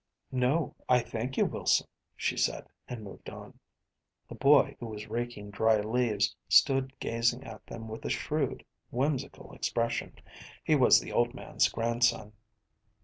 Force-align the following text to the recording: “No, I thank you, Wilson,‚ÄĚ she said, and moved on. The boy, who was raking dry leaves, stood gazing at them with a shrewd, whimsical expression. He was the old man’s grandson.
“No, 0.31 0.73
I 0.89 0.99
thank 1.01 1.37
you, 1.37 1.45
Wilson,‚ÄĚ 1.45 1.85
she 2.17 2.35
said, 2.35 2.65
and 2.87 3.03
moved 3.03 3.29
on. 3.29 3.59
The 4.29 4.33
boy, 4.33 4.75
who 4.79 4.87
was 4.87 5.05
raking 5.07 5.51
dry 5.51 5.79
leaves, 5.79 6.35
stood 6.49 6.91
gazing 6.99 7.43
at 7.43 7.63
them 7.67 7.87
with 7.87 8.03
a 8.05 8.09
shrewd, 8.09 8.65
whimsical 8.89 9.53
expression. 9.53 10.15
He 10.63 10.73
was 10.73 10.99
the 10.99 11.11
old 11.11 11.35
man’s 11.35 11.69
grandson. 11.69 12.33